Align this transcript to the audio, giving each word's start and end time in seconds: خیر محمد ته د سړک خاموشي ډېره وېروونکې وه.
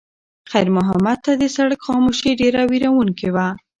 خیر 0.51 0.67
محمد 0.77 1.17
ته 1.25 1.31
د 1.41 1.43
سړک 1.55 1.79
خاموشي 1.87 2.31
ډېره 2.41 2.61
وېروونکې 2.71 3.29
وه. 3.35 3.47